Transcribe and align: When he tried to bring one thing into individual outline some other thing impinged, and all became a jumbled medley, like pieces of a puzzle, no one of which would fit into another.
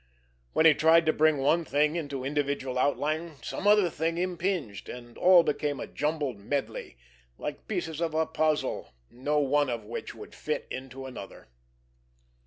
When 0.53 0.65
he 0.65 0.73
tried 0.73 1.05
to 1.05 1.13
bring 1.13 1.37
one 1.37 1.63
thing 1.63 1.95
into 1.95 2.25
individual 2.25 2.79
outline 2.79 3.35
some 3.43 3.67
other 3.67 3.87
thing 3.87 4.17
impinged, 4.17 4.89
and 4.89 5.15
all 5.15 5.43
became 5.43 5.79
a 5.79 5.85
jumbled 5.85 6.39
medley, 6.39 6.97
like 7.37 7.67
pieces 7.67 8.01
of 8.01 8.15
a 8.15 8.25
puzzle, 8.25 8.95
no 9.11 9.37
one 9.37 9.69
of 9.69 9.83
which 9.85 10.15
would 10.15 10.33
fit 10.33 10.65
into 10.71 11.05
another. 11.05 11.49